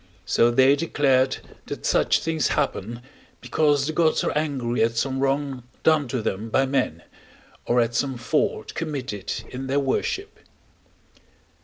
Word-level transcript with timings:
so 0.25 0.49
they 0.49 0.75
declared 0.75 1.37
that 1.67 1.85
such 1.85 2.21
things 2.21 2.47
happen, 2.47 3.03
because 3.39 3.85
the 3.85 3.93
gods 3.93 4.23
are 4.23 4.35
angry 4.35 4.81
at 4.81 4.95
some 4.97 5.19
wrong 5.19 5.61
done 5.83 6.07
to 6.07 6.23
them 6.23 6.49
by 6.49 6.65
men, 6.65 7.03
or 7.67 7.79
at 7.79 7.93
some 7.93 8.17
fault 8.17 8.73
committed 8.73 9.31
in 9.51 9.67
their 9.67 9.79
worship. 9.79 10.39